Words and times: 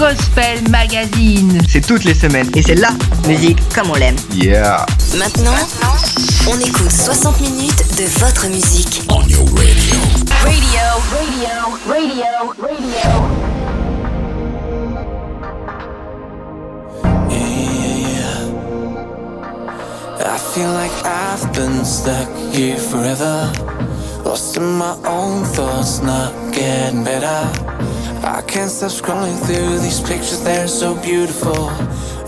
Gospel 0.00 0.66
Magazine. 0.70 1.60
C'est 1.68 1.86
toutes 1.86 2.04
les 2.04 2.14
semaines 2.14 2.50
et 2.54 2.62
c'est 2.62 2.74
la 2.74 2.88
musique 3.28 3.58
comme 3.74 3.90
on 3.90 3.96
l'aime. 3.96 4.16
Yeah. 4.34 4.86
Maintenant, 5.18 5.52
on 6.48 6.58
écoute 6.58 6.90
60 6.90 7.38
minutes 7.42 7.84
de 7.98 8.04
votre 8.18 8.46
musique. 8.48 9.02
On 9.10 9.20
your 9.28 9.44
radio. 9.50 10.00
Radio, 10.42 10.80
radio, 11.12 11.50
radio, 11.86 12.24
radio. 12.62 13.50
I 20.22 20.38
feel 20.54 20.72
like 20.72 20.92
I've 21.04 21.52
been 21.52 21.84
stuck 21.84 22.28
here 22.54 22.78
forever. 22.78 23.52
Lost 24.24 24.56
in 24.56 24.78
my 24.78 24.96
own 25.04 25.44
thoughts, 25.44 26.02
not 26.02 26.32
getting 26.52 27.04
better. 27.04 27.40
I 28.22 28.42
can't 28.46 28.70
stop 28.70 28.90
scrolling 28.90 29.38
through 29.46 29.78
these 29.78 30.00
pictures, 30.00 30.42
they're 30.44 30.68
so 30.68 30.94
beautiful. 31.00 31.70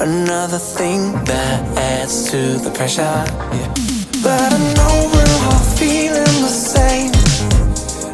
Another 0.00 0.58
thing 0.58 1.12
that 1.24 1.60
adds 1.78 2.30
to 2.30 2.58
the 2.58 2.70
pressure. 2.70 3.02
Yeah. 3.02 3.74
But 4.22 4.52
I 4.52 4.58
know 4.76 4.94
we're 5.12 5.36
all 5.46 5.64
feeling 5.76 6.36
the 6.40 6.54
same. 6.74 7.12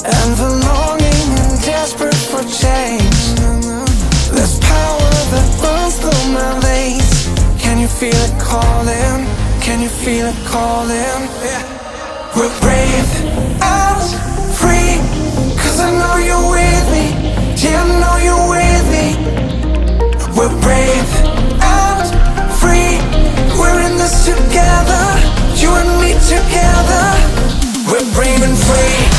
And 0.04 0.30
the 0.42 0.50
longing 0.68 1.28
and 1.42 1.62
desperate 1.62 2.22
for 2.30 2.42
change. 2.42 3.20
There's 4.34 4.58
power 4.58 5.10
that 5.32 5.48
runs 5.62 5.96
through 6.00 6.32
my 6.34 6.60
veins. 6.60 7.28
Can 7.62 7.78
you 7.78 7.88
feel 7.88 8.20
it 8.26 8.40
calling? 8.40 9.24
Can 9.62 9.80
you 9.80 9.88
feel 9.88 10.26
it 10.26 10.46
calling? 10.46 11.20
Yeah. 11.46 11.78
We're 12.36 12.60
brave 12.60 13.27
know 15.98 16.16
you're 16.16 16.50
with 16.50 16.86
me. 16.94 17.06
Yeah, 17.60 17.82
I 17.82 18.00
know 18.00 18.16
you're 18.26 18.46
with 18.54 18.86
me. 18.94 19.06
We're 20.36 20.54
brave 20.62 21.10
and 21.60 22.06
free. 22.60 22.94
We're 23.58 23.80
in 23.86 23.96
this 23.98 24.24
together. 24.24 25.04
You 25.60 25.70
and 25.74 25.90
me 26.00 26.12
together. 26.34 27.04
We're 27.90 28.08
brave 28.14 28.42
and 28.42 28.56
free. 28.56 29.17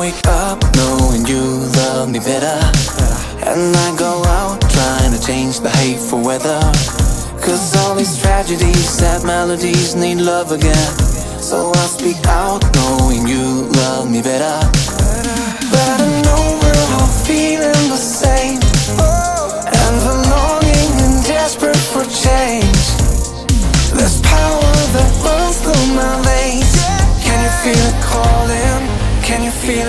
Wake 0.00 0.26
up 0.28 0.58
knowing 0.76 1.26
you 1.26 1.42
love 1.76 2.08
me 2.10 2.18
better. 2.20 2.58
And 3.44 3.76
I 3.76 3.94
go 3.98 4.24
out 4.24 4.58
trying 4.70 5.12
to 5.12 5.20
change 5.20 5.60
the 5.60 5.68
hateful 5.68 6.22
weather. 6.22 6.58
Cause 7.44 7.76
all 7.76 7.94
these 7.94 8.18
tragedies, 8.18 8.88
sad 8.88 9.24
melodies 9.24 9.94
need 9.94 10.16
love 10.16 10.52
again. 10.52 10.92
So 11.38 11.70
I 11.74 11.86
speak 11.98 12.24
out 12.24 12.62
knowing 12.76 13.28
you 13.28 13.68
love 13.82 14.10
me 14.10 14.22
better. 14.22 14.99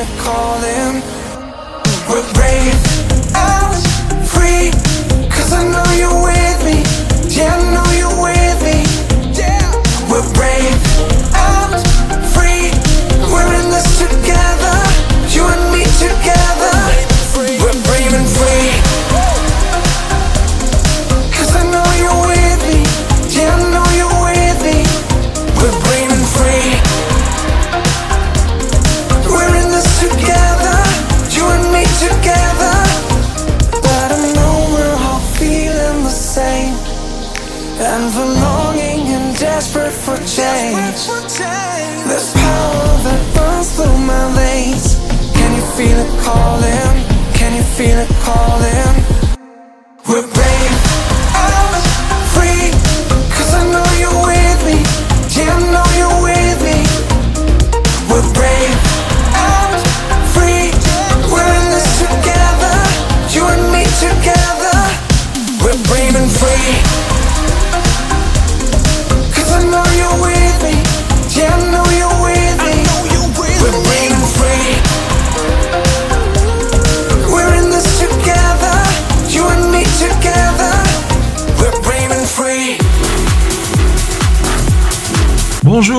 kept 0.03 0.17
calling. 0.17 1.10
falling 48.33 49.00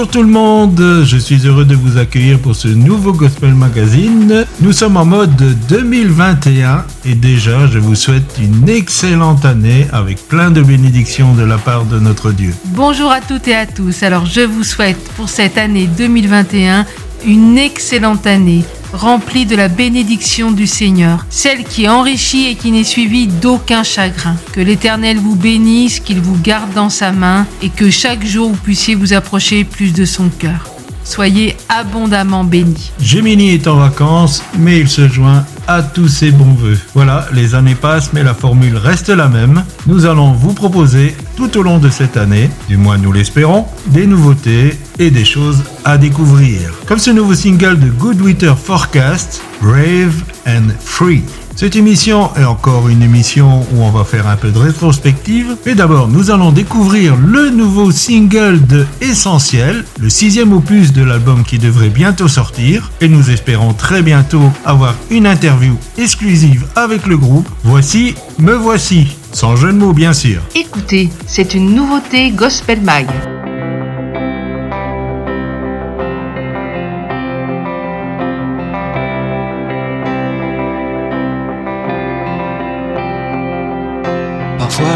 Bonjour 0.03 0.15
tout 0.15 0.23
le 0.25 0.33
monde, 0.33 1.05
je 1.05 1.17
suis 1.17 1.47
heureux 1.47 1.65
de 1.65 1.77
vous 1.77 1.97
accueillir 1.97 2.41
pour 2.41 2.57
ce 2.57 2.67
nouveau 2.67 3.13
Gospel 3.13 3.55
Magazine. 3.55 4.47
Nous 4.61 4.73
sommes 4.73 4.97
en 4.97 5.05
mode 5.05 5.37
2021 5.69 6.85
et 7.05 7.15
déjà 7.15 7.69
je 7.69 7.79
vous 7.79 7.95
souhaite 7.95 8.37
une 8.43 8.69
excellente 8.69 9.45
année 9.45 9.87
avec 9.93 10.27
plein 10.27 10.51
de 10.51 10.61
bénédictions 10.61 11.35
de 11.35 11.45
la 11.45 11.57
part 11.57 11.85
de 11.85 12.01
notre 12.01 12.33
Dieu. 12.33 12.53
Bonjour 12.65 13.13
à 13.13 13.21
toutes 13.21 13.47
et 13.47 13.55
à 13.55 13.65
tous. 13.65 14.03
Alors 14.03 14.27
je 14.27 14.41
vous 14.41 14.65
souhaite 14.65 14.99
pour 15.17 15.29
cette 15.29 15.57
année 15.57 15.87
2021 15.87 16.85
une 17.25 17.57
excellente 17.57 18.27
année 18.27 18.65
remplie 18.93 19.47
de 19.47 19.57
la 19.57 19.69
bénédiction 19.69 20.51
du 20.51 20.67
Seigneur, 20.67 21.27
celle 21.31 21.65
qui 21.65 21.85
est 21.85 21.89
enrichie 21.89 22.47
et 22.47 22.55
qui 22.55 22.71
n'est 22.71 22.85
suivie 22.85 23.27
d'aucun 23.27 23.83
chagrin. 23.83 24.37
Que 24.53 24.61
l'Éternel 24.61 25.19
vous 25.19 25.37
bénisse, 25.37 26.01
qu'il 26.01 26.21
vous 26.21 26.39
garde 26.43 26.73
dans 26.75 26.91
sa 26.91 27.13
main 27.13 27.47
et 27.63 27.69
que 27.69 27.91
chaque 27.91 28.25
jour 28.25 28.51
vous 28.51 28.57
puissiez 28.57 28.95
vous 28.95 29.13
approcher 29.13 29.65
plus 29.65 29.93
de 29.93 30.05
son 30.05 30.29
cœur. 30.29 30.69
Soyez 31.05 31.57
abondamment 31.69 32.45
bénis. 32.45 32.93
Gemini 33.01 33.51
est 33.51 33.67
en 33.67 33.77
vacances, 33.77 34.43
mais 34.59 34.79
il 34.79 34.89
se 34.89 35.09
joint 35.09 35.45
à 35.67 35.83
tous 35.83 36.09
ses 36.09 36.31
bons 36.31 36.55
voeux. 36.55 36.79
Voilà, 36.95 37.27
les 37.33 37.55
années 37.55 37.75
passent, 37.75 38.13
mais 38.13 38.23
la 38.23 38.35
formule 38.35 38.77
reste 38.77 39.09
la 39.09 39.29
même. 39.29 39.65
Nous 39.87 40.07
allons 40.07 40.33
vous 40.33 40.55
proposer 40.55 41.17
tout 41.37 41.57
au 41.59 41.63
long 41.63 41.79
de 41.79 41.89
cette 41.89 42.17
année, 42.17 42.51
du 42.69 42.77
moins 42.77 42.99
nous 42.99 43.13
l'espérons, 43.13 43.67
des 43.87 44.07
nouveautés 44.07 44.79
et 44.99 45.11
des 45.11 45.25
choses 45.25 45.63
à 45.85 45.99
découvrir. 45.99 46.73
Comme 46.87 46.99
ce 46.99 47.11
nouveau 47.11 47.35
single 47.35 47.79
de 47.79 47.89
Goodwitter 47.91 48.53
Forecast, 48.57 49.43
Brave 49.61 50.23
and 50.47 50.69
Free. 50.81 51.23
Cette 51.55 51.77
émission 51.77 52.35
est 52.35 52.45
encore 52.45 52.89
une 52.89 53.03
émission 53.03 53.61
où 53.73 53.83
on 53.83 53.91
va 53.91 54.05
faire 54.05 54.27
un 54.27 54.37
peu 54.37 54.51
de 54.51 54.59
rétrospective. 54.59 55.57
Mais 55.67 55.75
d'abord, 55.75 56.09
nous 56.09 56.31
allons 56.31 56.51
découvrir 56.51 57.15
le 57.17 57.51
nouveau 57.51 57.91
single 57.91 58.67
de 58.67 58.87
Essentiel, 59.01 59.85
le 60.01 60.09
sixième 60.09 60.53
opus 60.53 60.93
de 60.93 61.05
l'album 61.05 61.45
qui 61.45 61.59
devrait 61.59 61.91
bientôt 61.91 62.29
sortir. 62.29 62.91
Et 63.01 63.09
nous 63.09 63.31
espérons 63.31 63.75
très 63.75 64.03
bientôt 64.03 64.51
avoir 64.65 64.95
une 65.11 65.27
interview 65.27 65.77
exclusive 65.99 66.67
avec 66.75 67.07
le 67.07 67.17
groupe. 67.17 67.49
Voici 67.65 68.15
Me 68.39 68.55
Voici, 68.55 69.17
sans 69.33 69.55
jeu 69.57 69.73
de 69.73 69.79
mots 69.79 69.93
bien 69.93 70.15
sûr. 70.15 70.41
Écoutez, 70.55 71.11
c'est 71.27 71.55
une 71.55 71.75
nouveauté 71.75 72.31
Gospel 72.31 72.81
Mag. 72.81 73.09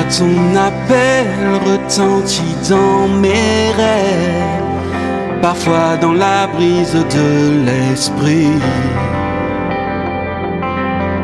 Ton 0.08 0.56
appel 0.56 1.26
retentit 1.66 2.56
dans 2.68 3.08
mes 3.08 3.72
rêves, 3.76 5.40
parfois 5.42 5.96
dans 6.00 6.12
la 6.12 6.46
brise 6.46 6.94
de 6.94 7.64
l'esprit. 7.66 8.60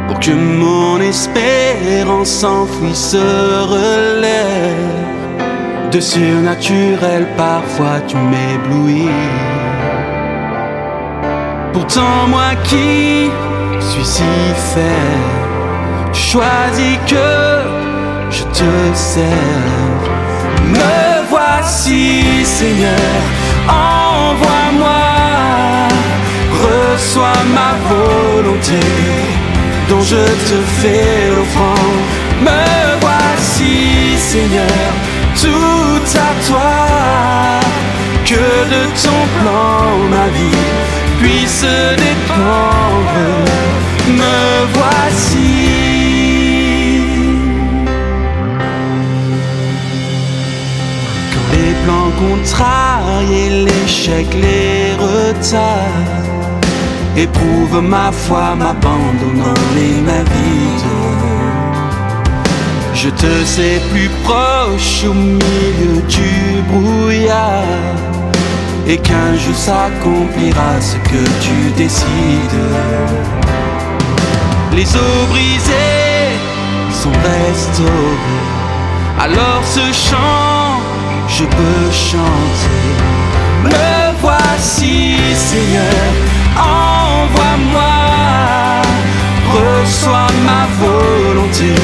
pour 0.08 0.18
que 0.20 0.32
mon 0.32 1.00
espérance 1.00 2.28
s'enfuit 2.28 2.94
se 2.94 3.16
relève. 3.76 5.02
De 5.90 6.00
surnaturel, 6.00 7.26
parfois 7.36 8.00
tu 8.06 8.16
m'éblouis. 8.16 9.10
Pourtant, 11.72 12.26
moi 12.28 12.54
qui 12.64 13.30
suis 13.80 14.04
si 14.04 14.22
faible, 14.74 16.14
choisis 16.14 16.98
que 17.06 17.81
je 18.32 18.44
te 18.44 18.94
serve. 18.94 20.08
Me 20.64 21.28
voici, 21.28 22.44
Seigneur, 22.44 23.20
envoie-moi, 23.68 25.02
reçois 26.64 27.42
ma 27.58 27.72
volonté, 27.90 28.84
dont 29.88 30.00
je 30.00 30.24
te 30.48 30.58
fais 30.80 31.28
l'offrande. 31.34 32.02
Me 32.40 32.64
voici, 33.00 34.16
Seigneur, 34.16 34.90
tout 35.40 36.04
à 36.28 36.30
toi, 36.48 36.72
que 38.24 38.44
de 38.74 38.82
ton 39.04 39.20
plan 39.38 39.98
ma 40.10 40.26
vie 40.36 40.64
puisse 41.20 41.66
dépendre. 42.06 43.18
Me 44.08 44.66
voici. 44.74 46.41
Plans 51.84 52.10
contrariés, 52.18 53.64
l'échec, 53.64 54.26
les 54.34 54.94
retards. 54.94 56.22
Éprouve 57.16 57.82
ma 57.82 58.10
foi, 58.10 58.54
m'abandonnant 58.56 59.62
les 59.76 60.00
navires 60.00 60.92
Je 62.94 63.10
te 63.10 63.44
sais 63.44 63.80
plus 63.92 64.08
proche 64.24 65.04
au 65.04 65.14
milieu 65.14 66.00
du 66.08 66.62
brouillard. 66.70 67.62
Et 68.86 68.98
qu'un 68.98 69.36
jour 69.36 69.54
s'accomplira 69.54 70.80
ce 70.80 70.96
que 71.08 71.22
tu 71.44 71.70
décides. 71.76 72.68
Les 74.74 74.88
eaux 74.96 75.26
brisées 75.30 76.32
sont 76.90 77.12
restaurées. 77.12 78.62
Alors 79.20 79.62
ce 79.64 79.92
chant 79.92 80.51
je 81.38 81.44
peux 81.44 81.90
chanter. 81.90 82.82
Me 83.64 84.20
voici, 84.20 85.16
Seigneur, 85.34 86.06
envoie-moi, 86.58 87.94
reçois 89.56 90.30
ma 90.48 90.62
volonté, 90.84 91.74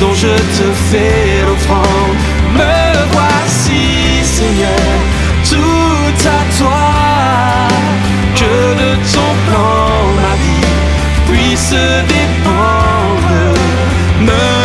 dont 0.00 0.14
je 0.14 0.34
te 0.56 0.66
fais 0.88 1.42
l'offrande. 1.46 2.16
Me 2.54 2.78
voici, 3.12 4.24
Seigneur, 4.24 4.92
tout 5.50 6.28
à 6.38 6.40
toi, 6.58 6.88
que 8.34 8.54
de 8.82 8.90
ton 9.12 9.30
plan 9.46 9.90
ma 10.22 10.34
vie 10.42 10.70
puisse 11.28 11.74
dépendre. 12.14 13.34
Me 14.20 14.57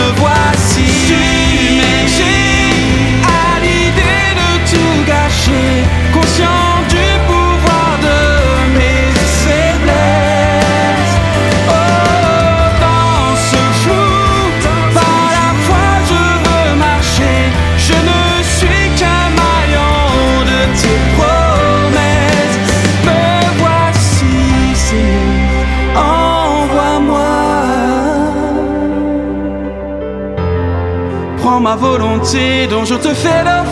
volonté 31.75 32.67
dont 32.67 32.85
je 32.85 32.95
te 32.95 33.13
fais 33.13 33.43
l'offrande. 33.43 33.62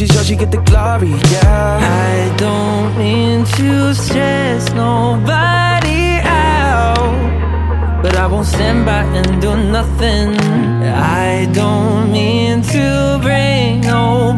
Of 0.00 0.08
yours, 0.14 0.30
you 0.30 0.36
get 0.36 0.50
the 0.50 0.62
glory, 0.62 1.10
yeah. 1.30 2.32
I 2.32 2.34
don't 2.38 2.96
mean 2.96 3.44
to 3.44 3.94
stress 3.94 4.72
nobody 4.72 6.20
out, 6.24 8.00
but 8.02 8.16
I 8.16 8.26
won't 8.26 8.46
stand 8.46 8.86
by 8.86 9.02
and 9.02 9.42
do 9.42 9.54
nothing. 9.58 10.38
I 10.82 11.46
don't 11.52 12.10
mean 12.10 12.62
to 12.62 13.18
bring 13.20 13.82
nobody 13.82 14.29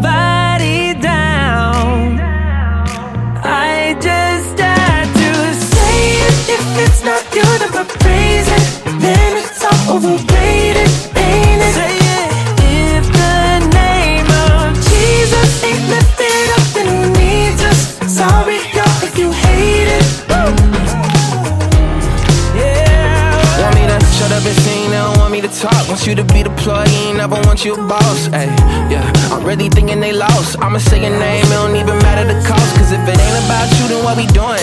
they 24.93 25.01
don't 25.01 25.17
want 25.17 25.33
me 25.33 25.41
to 25.41 25.49
talk. 25.49 25.89
Want 25.89 26.07
you 26.07 26.15
to 26.15 26.25
be 26.25 26.43
the 26.43 26.53
plug, 26.61 26.87
ain't 26.89 27.17
never 27.17 27.41
want 27.49 27.65
you 27.65 27.73
a 27.75 27.81
boss. 27.89 28.29
Ay, 28.29 28.45
yeah, 28.93 29.05
I'm 29.33 29.43
really 29.43 29.71
thinking 29.71 30.01
they 30.01 30.13
lost. 30.13 30.61
I'ma 30.61 30.79
say 30.79 31.01
your 31.01 31.17
name, 31.19 31.45
it 31.49 31.57
don't 31.57 31.75
even 31.75 31.97
matter 32.05 32.29
the 32.29 32.39
cost. 32.47 32.77
Cause 32.77 32.93
if 32.93 33.01
it 33.01 33.17
ain't 33.17 33.39
about 33.49 33.69
you, 33.81 33.89
then 33.89 34.05
what 34.05 34.17
we 34.21 34.27
doing? 34.37 34.61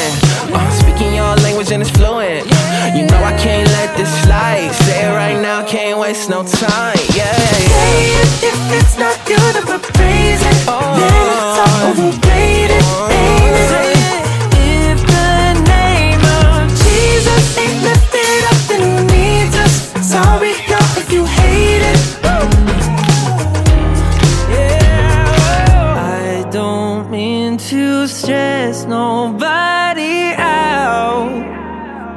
Uh, 0.53 0.69
speaking 0.77 1.15
your 1.15 1.33
language 1.41 1.71
and 1.71 1.81
it's 1.81 1.91
fluent. 1.91 2.45
You 2.95 3.09
know 3.09 3.21
I 3.25 3.33
can't 3.41 3.67
let 3.77 3.97
this 3.97 4.11
slide. 4.23 4.69
Say 4.85 5.09
it 5.09 5.13
right 5.17 5.39
now, 5.41 5.65
can't 5.65 5.97
waste 5.99 6.29
no 6.29 6.43
time. 6.43 7.01
Yeah, 7.17 7.33
Say 7.33 8.13
it 8.21 8.29
if 8.53 8.59
it's 8.77 8.95
not 9.01 9.17
good, 9.25 9.55
but 9.65 9.81
praise 9.97 10.41
it. 10.45 10.57
Then 10.69 11.25
it's 11.33 11.57
all 11.65 11.89
overrated, 11.89 12.83
ain't 13.09 13.95
it? 13.97 13.98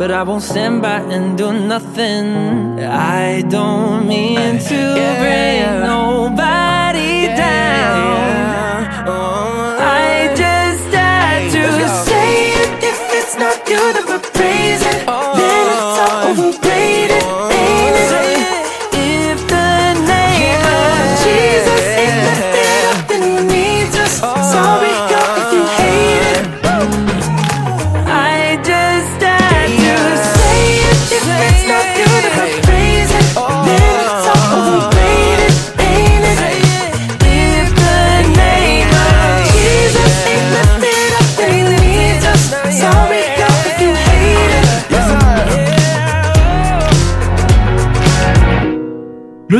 But 0.03 0.11
I 0.11 0.25
won't 0.25 0.43
stand 0.43 0.83
by 0.83 0.99
and 1.15 1.39
do 1.39 1.53
nothing. 1.53 2.81
I 2.83 3.43
don't 3.43 4.09
mean 4.09 4.59
to 4.59 4.75
yeah. 4.75 5.23
bring 5.23 5.87
nobody 5.87 7.31
yeah. 7.31 7.37
down. 7.47 9.07
Oh, 9.07 9.79
I 9.79 10.35
just 10.35 10.93
had 10.93 11.53
to 11.53 11.89
say 12.05 12.51
it 12.51 12.83
if 12.83 13.01
it's 13.15 13.37
not 13.39 13.57
you 13.69 13.79
that 13.95 14.05
we're 14.09 14.19
praising. 14.35 15.05
Oh, 15.07 15.37
then 15.39 15.67
it's 15.71 15.99
all 16.03 16.49
overrated. 16.51 17.23
Oh. 17.23 17.52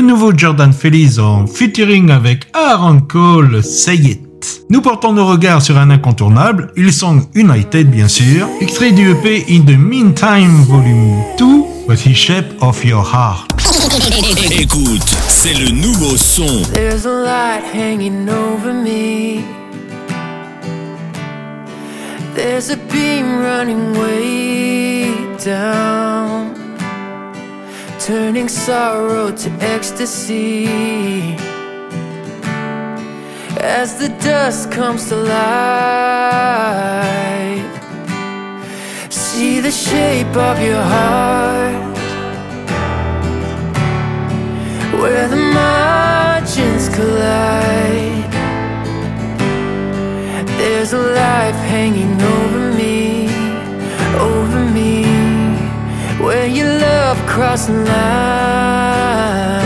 Nouveau 0.01 0.31
Jordan 0.35 0.73
Feliz 0.73 1.19
en 1.19 1.45
featuring 1.45 2.09
avec 2.09 2.47
Aaron 2.53 3.01
Cole, 3.01 3.63
Say 3.63 3.95
It. 3.95 4.63
Nous 4.69 4.81
portons 4.81 5.13
nos 5.13 5.27
regards 5.27 5.61
sur 5.61 5.77
un 5.77 5.89
incontournable, 5.89 6.71
Hillsong 6.75 7.27
United 7.35 7.89
bien 7.89 8.07
sûr, 8.07 8.47
extrait 8.59 8.91
du 8.91 9.11
EP 9.11 9.45
In 9.49 9.61
the 9.61 9.77
Meantime 9.77 10.63
Volume 10.67 11.21
2, 11.37 11.45
voici 11.85 12.15
Shape 12.15 12.61
of 12.61 12.83
Your 12.83 13.07
Heart. 13.13 13.51
Écoute, 14.51 15.15
c'est 15.27 15.53
le 15.53 15.69
nouveau 15.71 16.17
son. 16.17 16.63
There's 16.73 17.05
a 17.05 17.09
light 17.09 17.63
hanging 17.73 18.27
over 18.29 18.73
me. 18.73 19.43
There's 22.35 22.71
a 22.71 22.77
beam 22.91 23.41
running 23.41 23.93
way 23.95 25.05
down, 25.45 26.52
turning 28.03 28.49
sorrow 28.49 29.31
to 29.31 29.49
ecstasy. 29.61 30.67
As 33.61 33.97
the 33.97 34.09
dust 34.21 34.71
comes 34.71 35.07
to 35.07 35.15
light, 35.15 35.33
see 39.09 39.61
the 39.61 39.71
shape 39.71 40.35
of 40.35 40.61
your 40.61 40.81
heart. 40.81 41.93
where 45.03 45.27
the 45.27 45.35
margins 45.35 46.87
collide. 46.95 48.31
There's 50.59 50.93
a 50.93 50.97
life 50.97 51.55
hanging 51.55 52.21
over 52.21 52.71
me, 52.71 53.27
me, 54.17 54.42
where 56.23 56.47
your 56.47 56.79
love 56.79 57.17
crossed 57.27 57.67
the 57.67 57.73
line. 57.73 59.62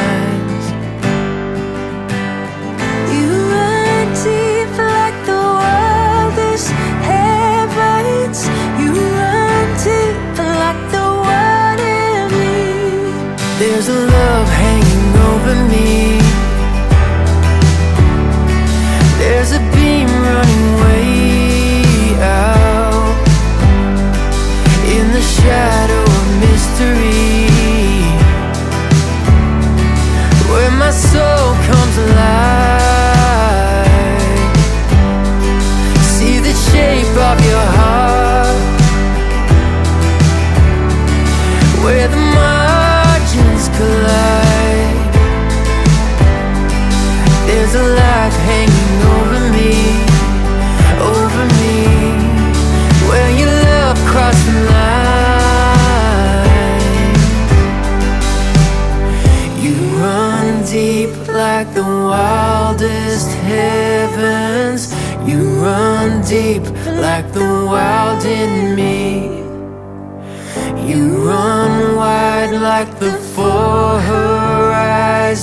Like 72.79 72.93
the 72.99 73.13
four 73.33 73.99
horizons. 74.13 75.41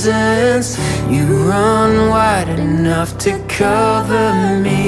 You 1.15 1.25
run 1.51 1.93
wide 2.09 2.51
enough 2.61 3.11
to 3.25 3.33
cover 3.49 4.29
me. 4.67 4.83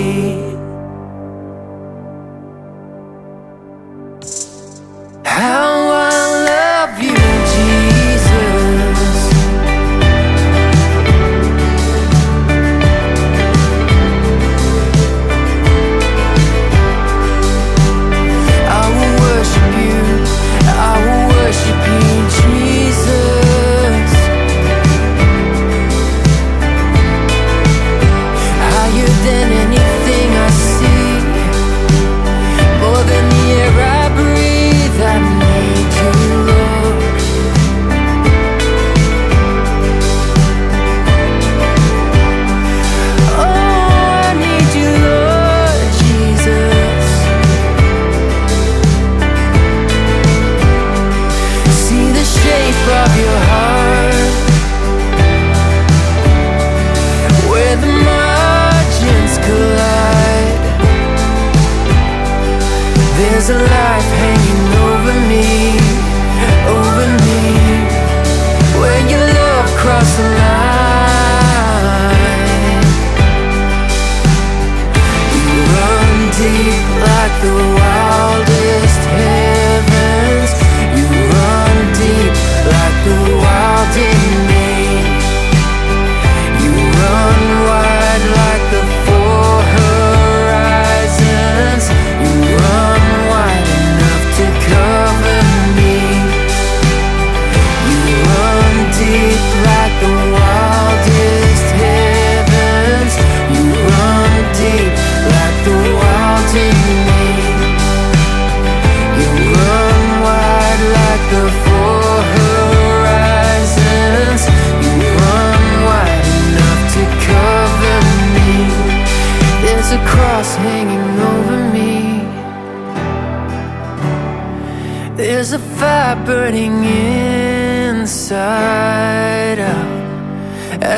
How 5.25 5.66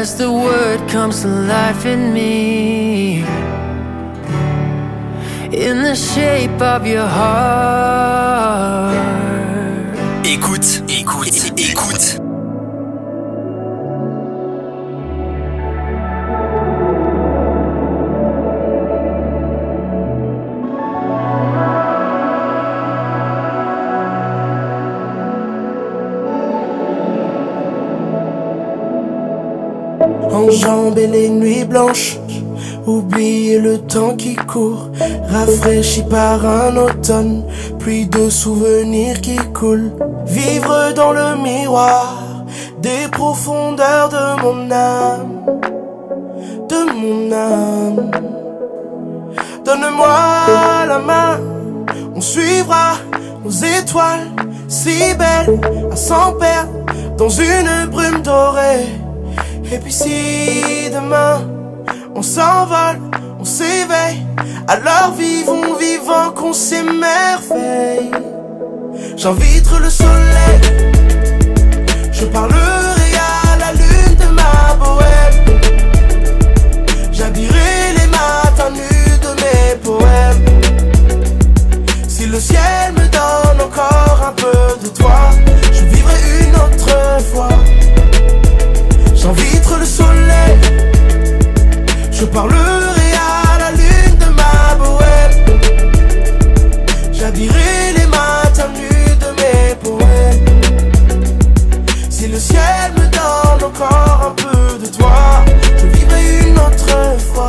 As 0.00 0.14
the 0.14 0.30
word 0.30 0.88
comes 0.88 1.22
to 1.22 1.26
life 1.26 1.84
in 1.84 2.14
me 2.14 3.24
In 5.50 5.82
the 5.82 5.96
shape 5.96 6.62
of 6.62 6.86
your 6.86 7.04
heart 7.04 8.87
enjamber 30.68 31.06
les 31.06 31.28
nuits 31.28 31.64
blanches. 31.64 32.18
Oublier 32.86 33.58
le 33.58 33.78
temps 33.78 34.16
qui 34.16 34.34
court, 34.34 34.88
rafraîchi 35.30 36.02
par 36.02 36.44
un 36.46 36.76
automne, 36.76 37.44
pluie 37.78 38.06
de 38.06 38.30
souvenirs 38.30 39.20
qui 39.20 39.36
coulent. 39.52 39.92
Vivre 40.26 40.92
dans 40.94 41.12
le 41.12 41.36
miroir 41.42 42.16
des 42.80 43.08
profondeurs 43.10 44.08
de 44.08 44.42
mon 44.42 44.70
âme, 44.70 45.44
de 46.68 46.80
mon 47.00 47.32
âme. 47.32 48.10
Donne-moi 49.64 50.86
la 50.88 50.98
main, 50.98 51.40
on 52.14 52.20
suivra 52.20 52.94
nos 53.44 53.50
étoiles 53.50 54.30
si 54.66 55.14
belles 55.14 55.60
à 55.92 55.96
s'en 55.96 56.32
perdre 56.32 56.70
dans 57.18 57.28
une 57.28 57.90
brume 57.90 58.22
dorée. 58.22 59.07
Et 59.70 59.78
puis 59.78 59.92
si 59.92 60.90
demain 60.90 61.46
on 62.14 62.22
s'envole, 62.22 62.98
on 63.38 63.44
s'éveille, 63.44 64.26
alors 64.66 65.14
vivons, 65.16 65.74
vivant 65.78 66.30
qu'on 66.34 66.54
s'émerveille. 66.54 68.10
J'invite 69.16 69.70
le 69.78 69.90
soleil, 69.90 70.92
je 72.10 72.24
parlerai 72.24 73.10
à 73.18 73.58
la 73.58 73.72
lune 73.72 74.16
de 74.18 74.26
ma 74.34 74.74
bohème. 74.74 75.60
J'habillerai 77.12 77.92
les 77.98 78.06
matins 78.06 78.70
nus 78.70 79.18
de 79.20 79.28
mes 79.42 79.76
poèmes. 79.84 80.44
Si 82.08 82.24
le 82.26 82.40
ciel 82.40 82.92
me 82.94 83.06
donne 83.08 83.66
encore 83.66 84.20
un 84.28 84.32
peu 84.32 84.82
de 84.82 84.88
toi, 84.88 85.30
je 85.72 85.84
vivrai 85.84 86.48
une 86.48 86.56
autre 86.56 87.22
fois. 87.32 87.48
Le 89.76 89.84
soleil, 89.84 90.58
je 92.10 92.24
parlerai 92.24 93.12
à 93.14 93.58
la 93.58 93.70
lune 93.70 94.16
de 94.18 94.26
ma 94.40 94.74
bohème. 94.74 95.60
J'habillerai 97.12 97.92
les 97.96 98.06
matins 98.06 98.72
nus 98.74 99.14
de 99.22 99.30
mes 99.40 99.74
poèmes. 99.76 100.48
Si 102.10 102.26
le 102.26 102.38
ciel 102.38 102.92
me 102.96 103.06
donne 103.18 103.70
encore 103.70 104.20
un 104.30 104.34
peu 104.42 104.78
de 104.84 104.86
toi, 104.96 105.44
je 105.76 105.86
vivrai 105.86 106.48
une 106.48 106.58
autre 106.58 107.18
fois. 107.32 107.47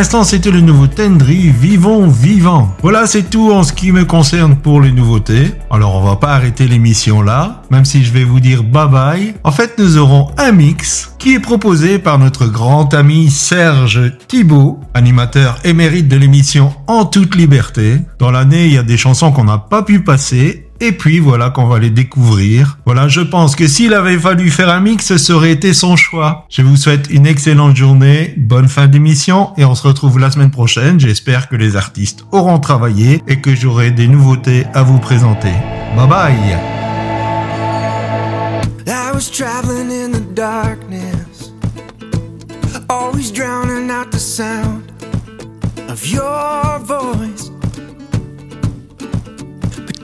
L'instant, 0.00 0.24
c'était 0.24 0.50
le 0.50 0.62
nouveau 0.62 0.86
Tendry 0.86 1.50
Vivons 1.50 2.08
Vivant. 2.08 2.74
Voilà, 2.80 3.06
c'est 3.06 3.28
tout 3.28 3.52
en 3.52 3.62
ce 3.62 3.74
qui 3.74 3.92
me 3.92 4.06
concerne 4.06 4.56
pour 4.56 4.80
les 4.80 4.92
nouveautés. 4.92 5.52
Alors, 5.70 5.94
on 5.94 6.02
va 6.02 6.16
pas 6.16 6.32
arrêter 6.32 6.66
l'émission 6.66 7.20
là, 7.20 7.60
même 7.70 7.84
si 7.84 8.02
je 8.02 8.10
vais 8.10 8.24
vous 8.24 8.40
dire 8.40 8.62
bye 8.62 8.88
bye. 8.88 9.34
En 9.44 9.52
fait, 9.52 9.74
nous 9.78 9.98
aurons 9.98 10.30
un 10.38 10.52
mix 10.52 11.14
qui 11.18 11.34
est 11.34 11.38
proposé 11.38 11.98
par 11.98 12.18
notre 12.18 12.46
grand 12.46 12.94
ami 12.94 13.28
Serge 13.28 14.16
Thibault, 14.26 14.80
animateur 14.94 15.58
émérite 15.64 16.08
de 16.08 16.16
l'émission 16.16 16.72
En 16.86 17.04
toute 17.04 17.34
liberté. 17.34 17.98
Dans 18.18 18.30
l'année, 18.30 18.68
il 18.68 18.72
y 18.72 18.78
a 18.78 18.82
des 18.82 18.96
chansons 18.96 19.32
qu'on 19.32 19.44
n'a 19.44 19.58
pas 19.58 19.82
pu 19.82 20.00
passer 20.00 20.69
et 20.80 20.92
puis 20.92 21.18
voilà 21.18 21.50
qu'on 21.50 21.66
va 21.66 21.78
les 21.78 21.90
découvrir. 21.90 22.78
Voilà, 22.84 23.08
je 23.08 23.20
pense 23.20 23.56
que 23.56 23.66
s'il 23.66 23.94
avait 23.94 24.18
fallu 24.18 24.50
faire 24.50 24.70
un 24.70 24.80
mix, 24.80 25.16
ce 25.16 25.32
aurait 25.32 25.52
été 25.52 25.74
son 25.74 25.96
choix. 25.96 26.46
Je 26.50 26.62
vous 26.62 26.76
souhaite 26.76 27.08
une 27.10 27.26
excellente 27.26 27.76
journée, 27.76 28.34
bonne 28.36 28.68
fin 28.68 28.86
d'émission 28.86 29.50
et 29.56 29.64
on 29.64 29.74
se 29.74 29.86
retrouve 29.86 30.18
la 30.18 30.30
semaine 30.30 30.50
prochaine. 30.50 30.98
J'espère 30.98 31.48
que 31.48 31.56
les 31.56 31.76
artistes 31.76 32.24
auront 32.32 32.58
travaillé 32.58 33.22
et 33.28 33.40
que 33.40 33.54
j'aurai 33.54 33.90
des 33.90 34.08
nouveautés 34.08 34.64
à 34.74 34.82
vous 34.82 34.98
présenter. 34.98 35.52
Bye 35.96 36.08
bye. 36.08 36.80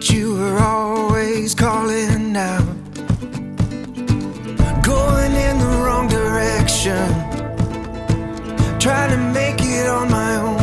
You 0.08 0.34
were 0.34 0.58
always 0.58 1.54
calling 1.54 2.36
out, 2.36 2.64
going 4.82 5.32
in 5.32 5.58
the 5.58 5.80
wrong 5.82 6.06
direction, 6.06 7.08
trying 8.78 9.10
to 9.10 9.18
make 9.32 9.60
it 9.60 9.88
on 9.88 10.10
my 10.10 10.36
own, 10.36 10.58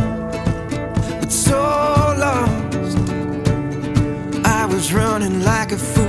but 1.20 1.32
so 1.32 1.60
lost. 2.24 2.98
I 4.46 4.66
was 4.66 4.94
running 4.94 5.44
like 5.44 5.74
a 5.74 5.78
fool 5.78 6.03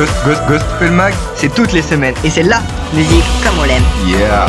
Ghost, 0.00 0.24
Ghost, 0.24 0.40
ghost 0.48 0.64
Gospel 0.64 0.92
Mag, 0.92 1.12
c'est 1.36 1.54
toutes 1.54 1.74
les 1.74 1.82
semaines 1.82 2.14
et 2.24 2.30
c'est 2.30 2.42
la 2.42 2.62
musique 2.94 3.22
comme 3.44 3.58
on 3.58 3.64
l'aime. 3.64 3.82
Yeah. 4.06 4.46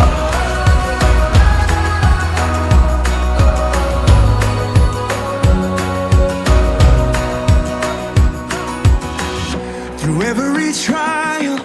Through 9.98 10.22
every 10.22 10.72
trial, 10.72 11.60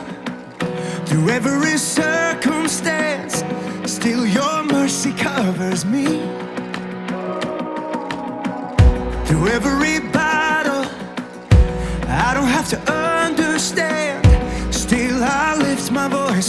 through 1.04 1.30
every 1.30 1.78
circumstance, 1.78 3.44
still 3.84 4.26
your 4.26 4.64
mercy 4.64 5.12
covers 5.12 5.84
me. 5.84 6.22
Through 9.26 9.46
every 9.46 10.05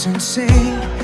and 0.08 0.22
say 0.22 0.97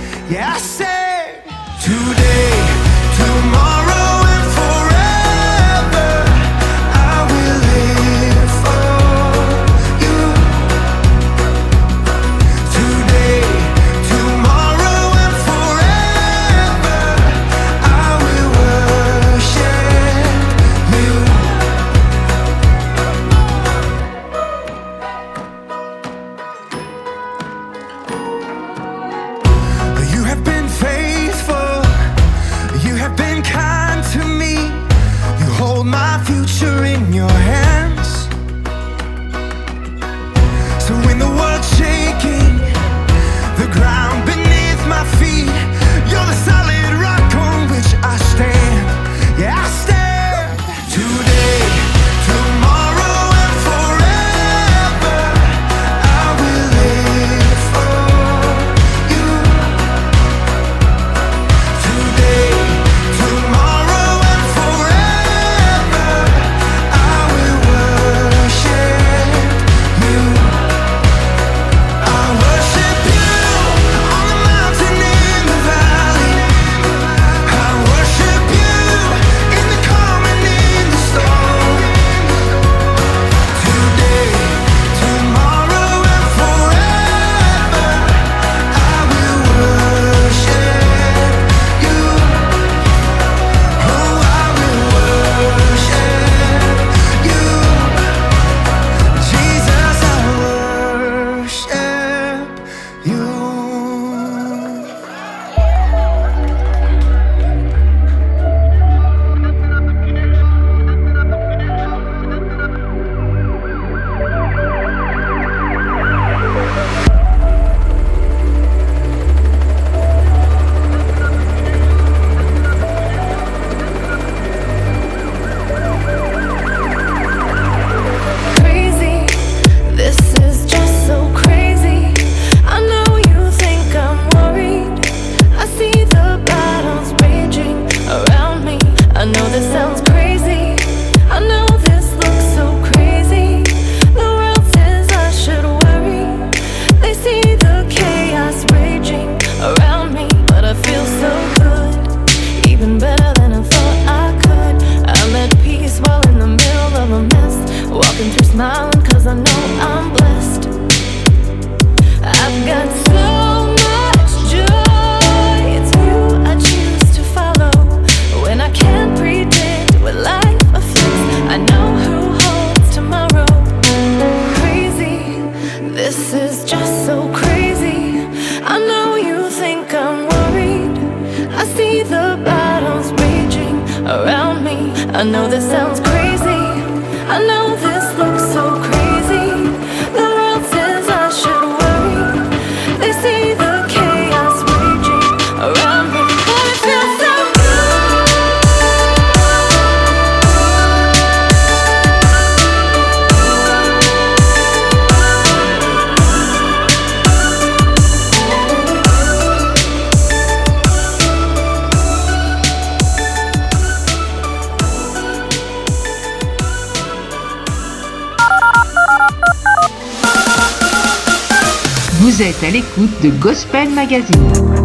de 223.22 223.30
Gospel 223.40 223.90
Magazine. 223.90 224.83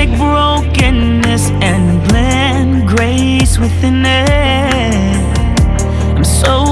take 0.00 0.16
brokenness 0.16 1.50
and 1.60 2.08
blend 2.08 2.88
grace 2.88 3.58
within 3.58 4.02
it. 4.06 5.36
I'm 6.16 6.24
so 6.24 6.69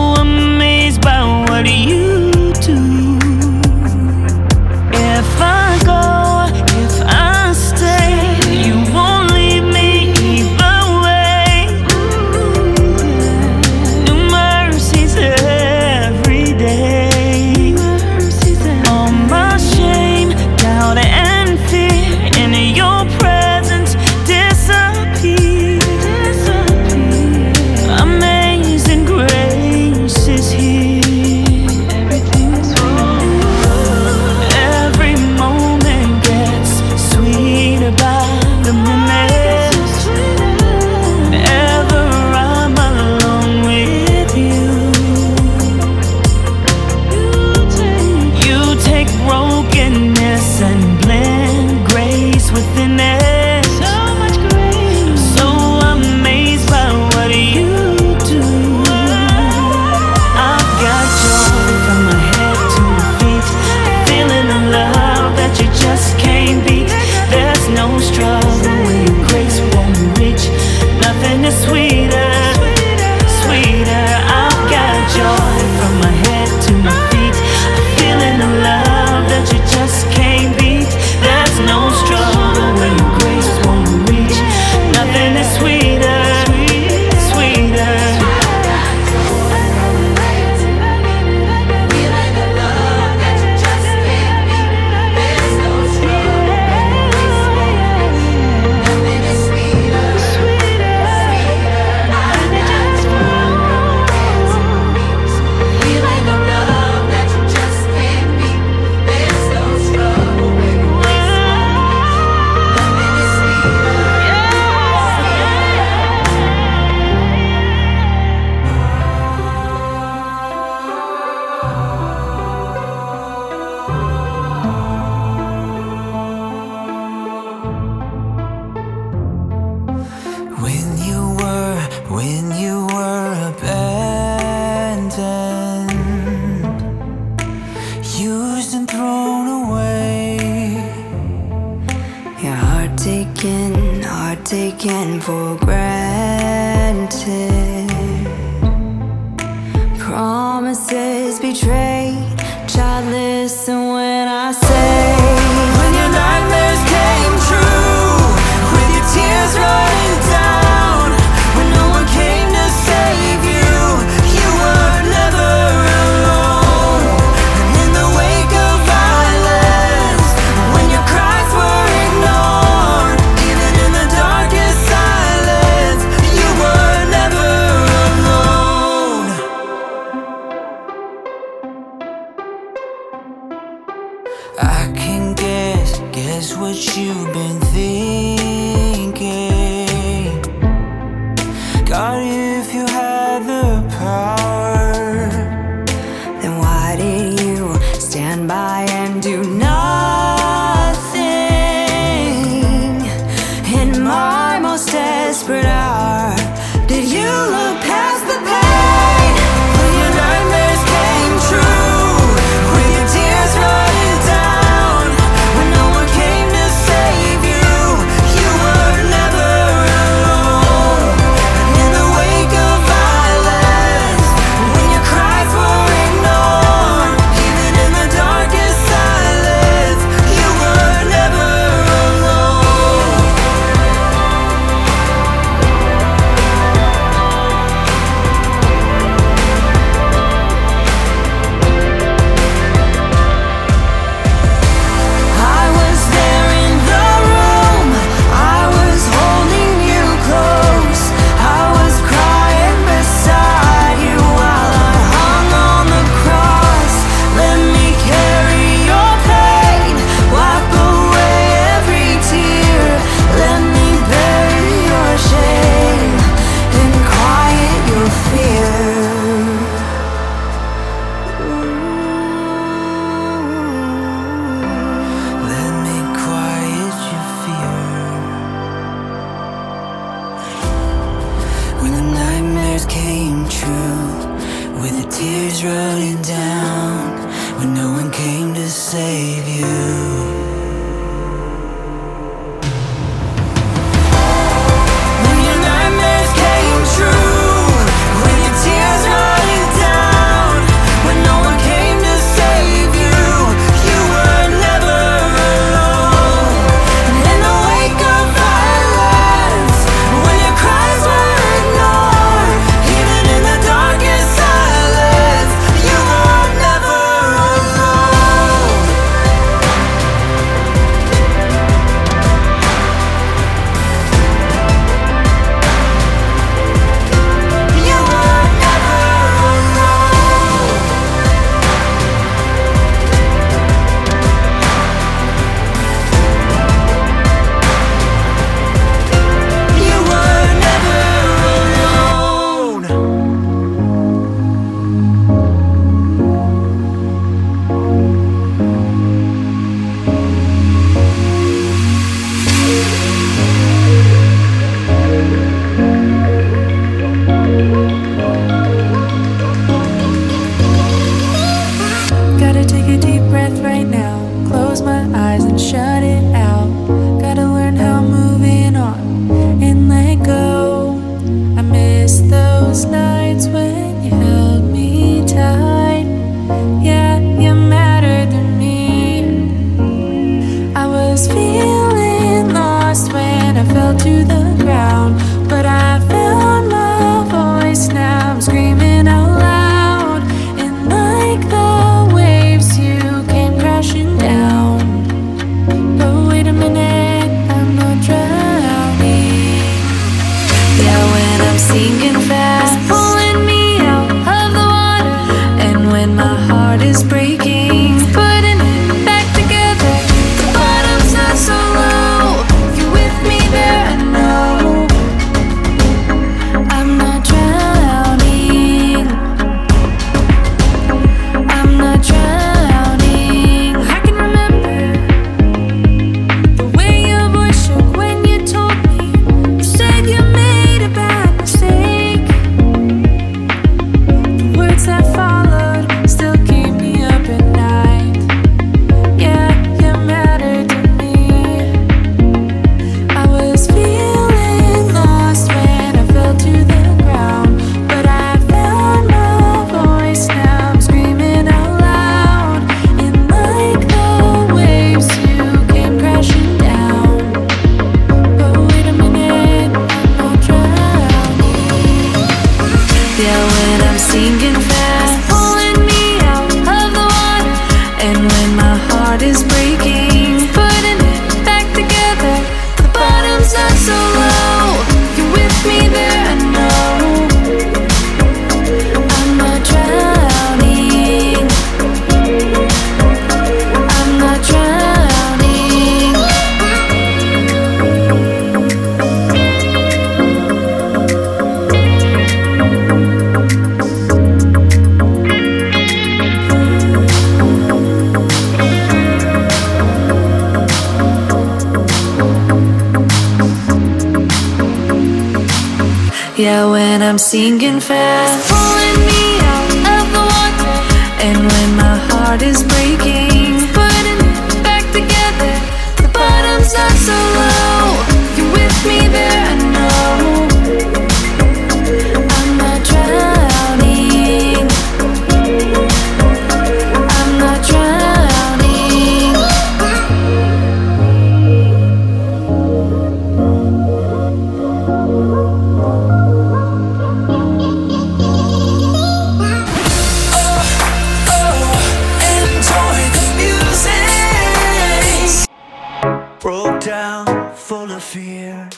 broke 546.48 546.80
down, 546.80 547.26
full 547.54 547.90
of 547.92 548.02
fear. 548.02 548.70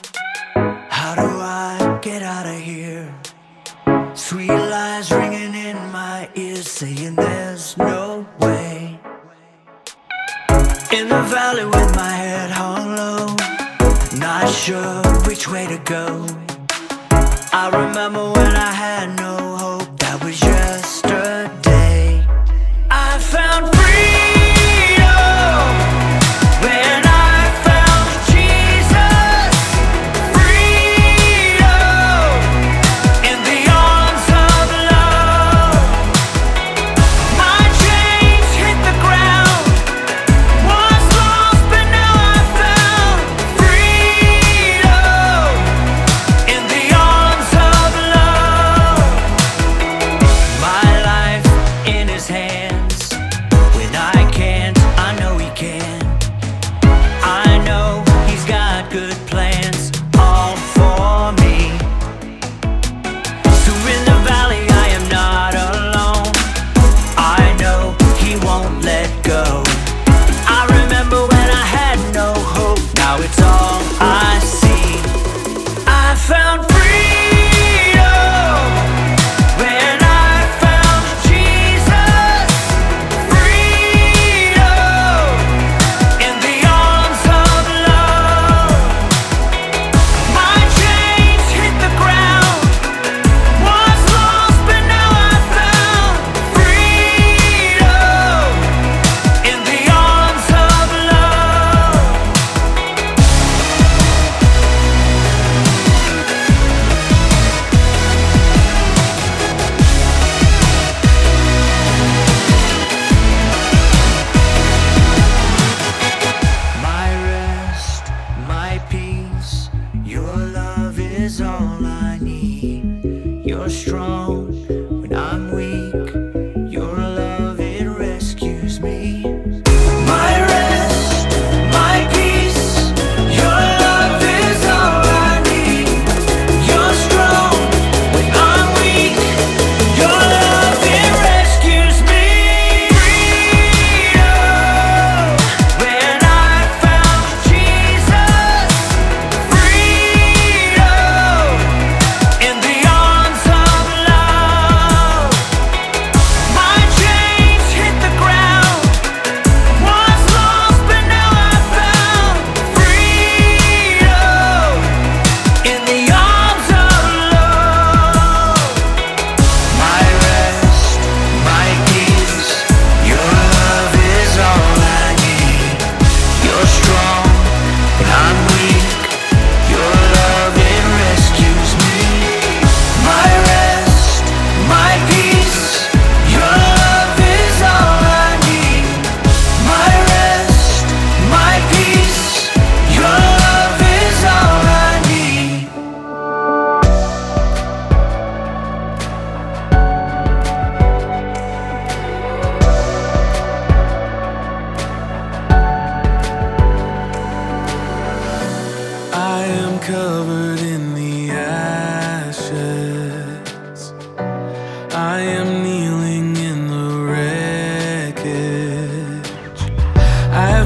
How 0.91 1.15
do 1.15 1.29
I 1.41 2.01
get 2.03 2.21
out 2.21 2.45
of 2.45 2.59
here? 2.59 3.15
Sweet 4.13 4.49
lies 4.75 5.13
ringing 5.13 5.55
in 5.55 5.77
my 5.93 6.29
ears, 6.35 6.69
saying 6.69 7.15
there's 7.15 7.77
no 7.79 8.27
way. 8.41 8.99
In 10.99 11.09
the 11.15 11.23
valley 11.37 11.65
with 11.65 11.95
my 11.95 12.13
head 12.23 12.51
hung 12.51 12.97
low, 12.97 13.27
not 14.19 14.49
sure 14.49 15.05
which 15.29 15.47
way 15.47 15.69
to 15.69 15.79
go. 15.85 16.27
I 17.53 17.67
remember 17.73 18.33
when 18.33 18.53
I 18.69 18.73
had 18.85 19.17
no 19.17 19.50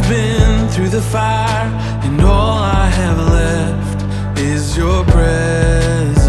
Been 0.09 0.69
through 0.69 0.91
the 0.91 1.01
fire, 1.01 1.67
and 2.05 2.21
all 2.21 2.59
I 2.59 2.87
have 3.01 3.19
left 3.19 4.39
is 4.39 4.77
your 4.77 5.03
presence. 5.05 6.29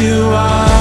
You 0.00 0.22
are. 0.30 0.73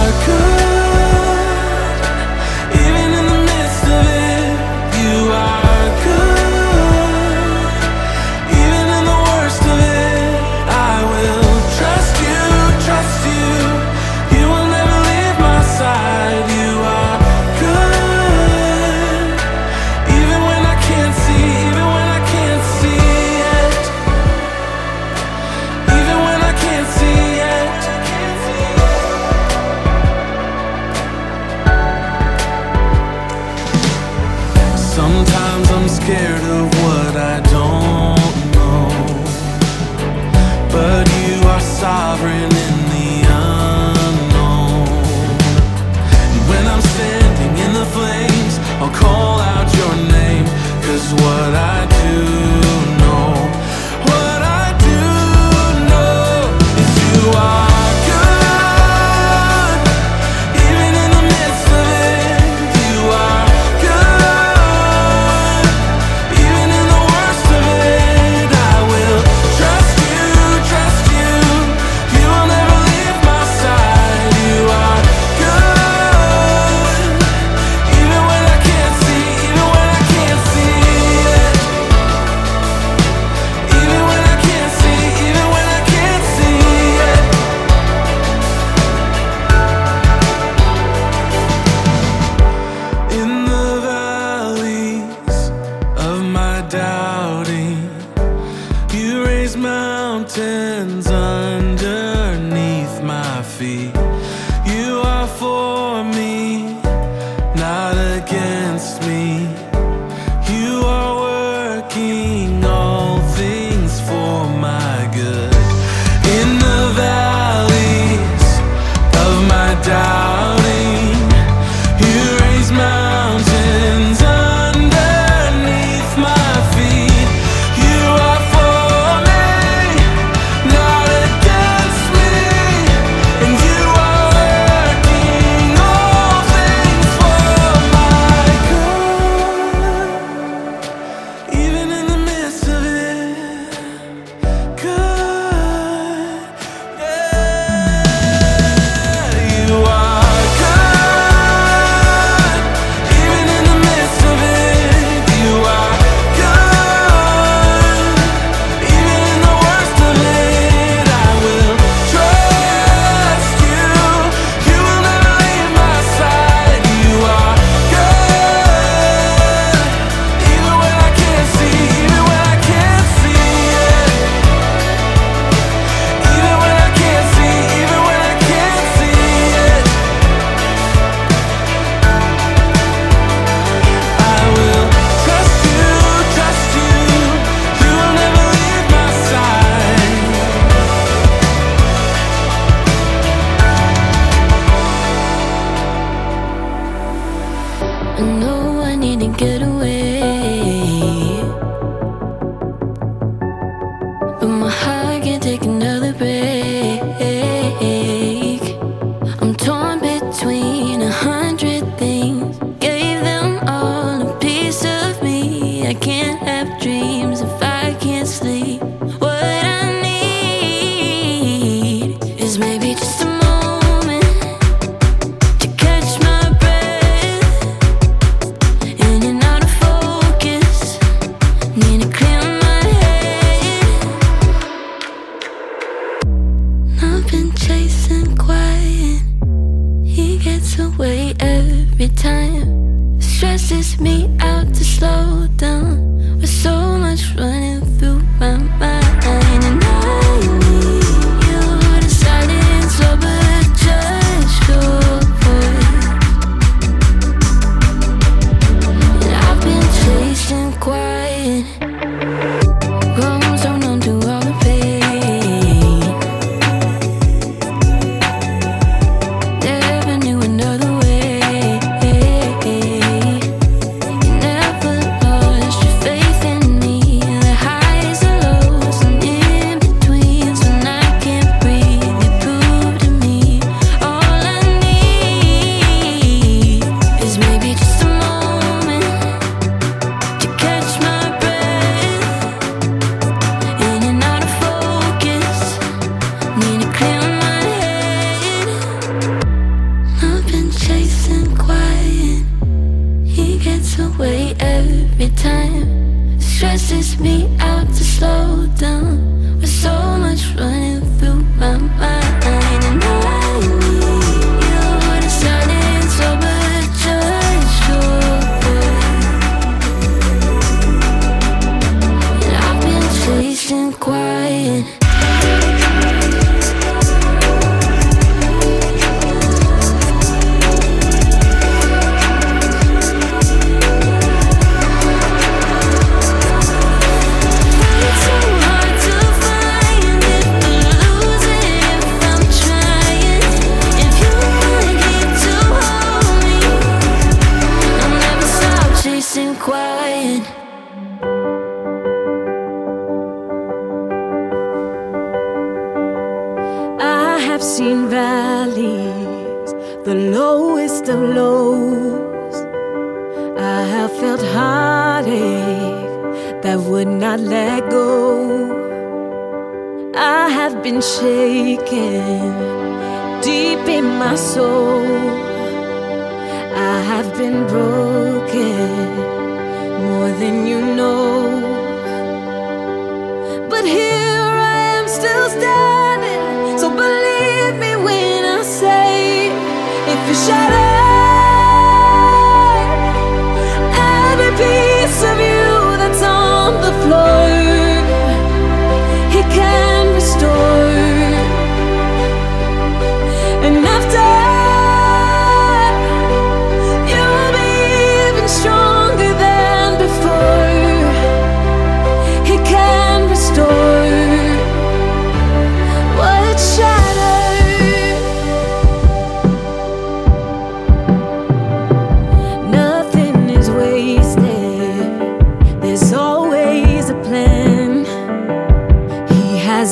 mountains 100.14 101.08
under. 101.08 101.83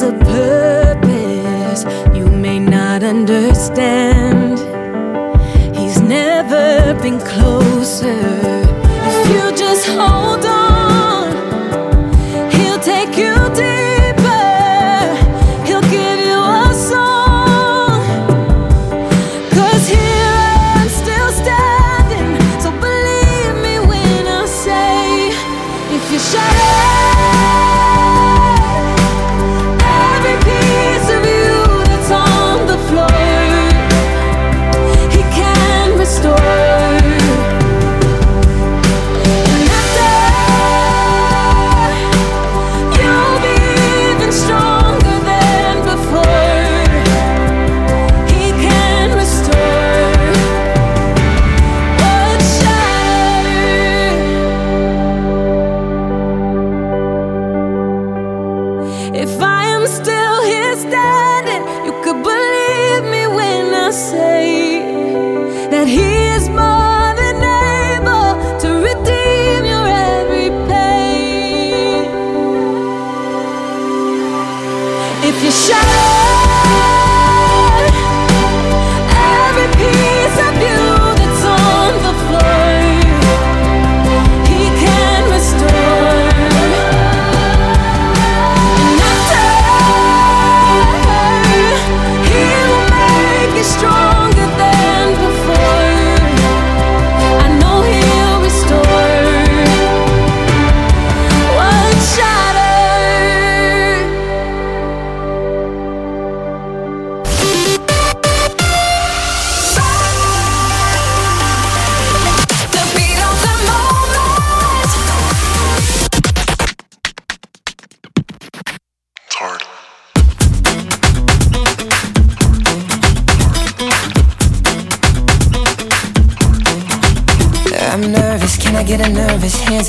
a 0.02 0.12
purpose 0.14 1.84
you 2.16 2.26
may 2.26 2.60
not 2.60 3.04
understand. 3.04 4.58
He's 5.76 6.00
never 6.02 7.00
been 7.02 7.20
close. 7.20 7.61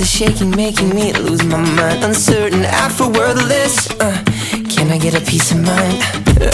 are 0.03 0.05
shaking, 0.05 0.51
making 0.51 0.89
me 0.91 1.13
lose 1.13 1.45
my 1.45 1.59
mind. 1.59 2.03
Uncertain, 2.03 2.65
after 2.65 3.09
worthless. 3.09 3.89
Uh, 4.01 4.19
can 4.75 4.91
I 4.91 4.99
get 4.99 5.15
a 5.15 5.21
peace 5.21 5.53
of 5.53 5.59
mind? 5.59 6.03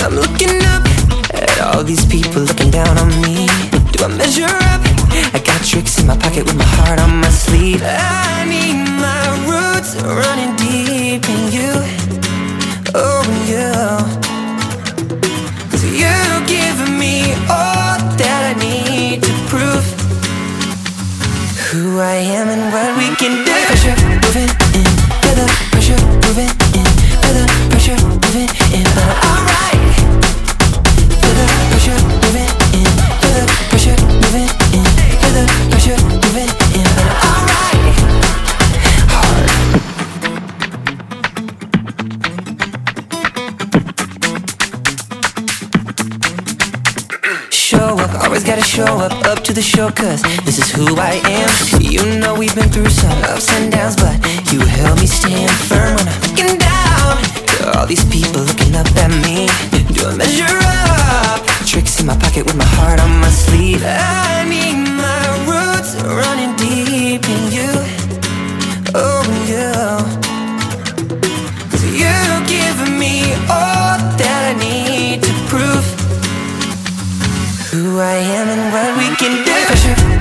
I'm 0.05 0.15
looking 0.15 0.57
up 0.75 0.85
at 1.33 1.61
all 1.61 1.83
these 1.83 2.05
people 2.05 2.43
looking 2.43 2.71
down 2.71 2.99
on 2.99 3.09
me. 3.23 3.47
Do 3.93 4.05
I 4.05 4.09
measure 4.09 4.45
up? 4.45 4.83
I 5.35 5.41
got 5.45 5.65
tricks 5.65 5.99
in 5.99 6.07
my 6.07 6.17
pocket 6.17 6.45
with 6.45 6.57
my 6.57 6.71
heart 6.77 7.01
on 7.01 7.21
my 7.21 7.31
sleeve. 7.31 7.81
I 7.83 8.45
need 8.45 8.85
my 9.05 9.25
roots 9.49 9.95
running 10.03 10.55
deep. 10.57 10.88
I 22.01 22.17
am 22.17 22.49
and 22.49 22.73
what 22.73 22.97
we 22.97 23.15
can 23.17 23.45
do. 23.45 23.48
up 49.29 49.45
to 49.45 49.53
the 49.53 49.61
shore 49.61 49.93
cause 49.93 50.23
this 50.45 50.59
is 50.59 50.71
who 50.73 50.97
I 50.97 51.21
am. 51.29 51.51
You 51.83 52.19
know 52.19 52.35
we've 52.35 52.55
been 52.55 52.71
through 52.71 52.89
some 52.89 53.19
ups 53.25 53.53
and 53.53 53.71
downs 53.71 53.97
But 53.97 54.17
you 54.51 54.61
help 54.61 54.99
me 55.01 55.07
stand 55.07 55.53
firm 55.69 55.97
when 55.97 56.09
I'm 56.09 56.21
looking 56.25 56.57
down. 56.57 57.15
To 57.53 57.79
all 57.79 57.87
these 57.87 58.05
people 58.09 58.41
looking 58.41 58.75
up 58.75 58.89
at 58.97 59.13
me. 59.25 59.53
Do 59.93 60.09
I 60.09 60.17
measure 60.17 60.49
up? 60.49 61.45
Tricks 61.67 62.01
in 62.01 62.07
my 62.07 62.17
pocket 62.17 62.47
with 62.47 62.57
my 62.57 62.71
heart 62.81 63.01
on 63.01 63.13
my 63.21 63.29
sleeve. 63.29 63.83
I 63.85 64.49
need 64.49 64.81
my 64.97 65.25
roots 65.45 65.93
running 66.09 66.57
deep 66.57 67.23
in 67.29 67.43
you. 67.53 67.73
Oh, 68.97 69.25
you. 69.45 69.77
Cause 71.69 71.85
you 71.85 72.17
give 72.49 72.79
me 72.97 73.35
all 73.53 74.01
that 74.21 74.41
I 74.49 74.53
need 74.57 75.23
to 75.23 75.33
prove 75.53 75.85
Who 77.71 78.01
I 78.01 78.17
am 78.41 78.58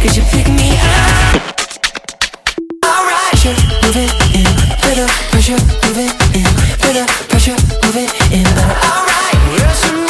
'Cause 0.00 0.16
you 0.16 0.22
pick 0.30 0.46
me 0.48 0.70
up? 0.78 1.42
Alright, 2.84 3.30
pressure 3.30 3.56
moving 3.82 4.10
in, 4.32 4.46
pressure 5.30 5.58
moving 5.84 6.12
in, 6.34 6.46
little 6.86 7.06
pressure 7.28 7.56
moving 7.82 8.08
in, 8.30 8.44
but 8.54 8.64
alright. 8.84 10.07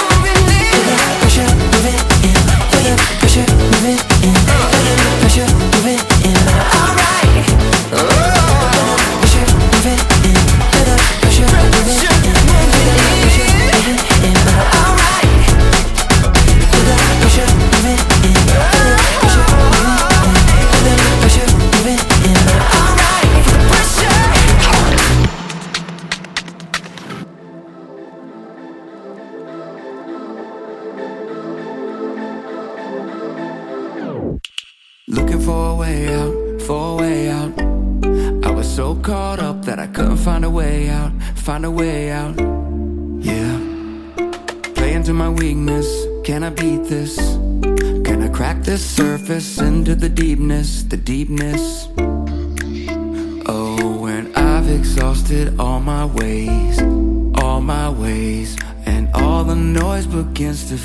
this? 46.89 47.17
Can 48.07 48.23
I 48.23 48.29
crack 48.29 48.63
this 48.63 48.85
surface 48.85 49.59
into 49.59 49.95
the 49.95 50.09
deepness, 50.09 50.83
the 50.85 50.97
deepness? 50.97 51.89
Oh, 53.47 53.99
when 54.01 54.35
I've 54.35 54.69
exhausted 54.69 55.61
all 55.61 55.81
my 55.81 56.07
ways, 56.07 56.81
all 57.43 57.61
my 57.61 57.91
ways, 57.91 58.57
and 58.87 59.11
all 59.15 59.45
the 59.45 59.55
noise 59.55 60.07
begins 60.07 60.69
to 60.71 60.79